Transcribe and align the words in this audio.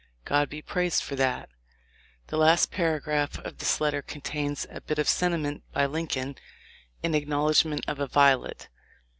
God 0.25 0.49
be 0.49 0.63
praised 0.63 1.03
for 1.03 1.15
that!" 1.17 1.47
The 2.29 2.37
last 2.37 2.71
paragraph 2.71 3.37
of 3.37 3.59
this 3.59 3.79
letter 3.79 4.01
contains 4.01 4.65
a 4.71 4.81
bit 4.81 4.97
of 4.97 5.07
sentiment 5.07 5.61
by 5.73 5.85
Lincoln 5.85 6.37
in 7.03 7.13
acknowledgment 7.13 7.85
of 7.87 7.99
a 7.99 8.07
violet. 8.07 8.67